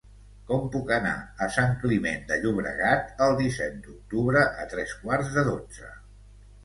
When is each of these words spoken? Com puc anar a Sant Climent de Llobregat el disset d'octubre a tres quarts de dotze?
Com 0.45 0.63
puc 0.75 0.87
anar 0.95 1.11
a 1.45 1.47
Sant 1.57 1.75
Climent 1.83 2.25
de 2.31 2.39
Llobregat 2.45 3.23
el 3.29 3.37
disset 3.43 3.77
d'octubre 3.87 4.43
a 4.65 4.67
tres 4.73 4.95
quarts 5.03 5.31
de 5.37 5.45
dotze? 5.51 5.93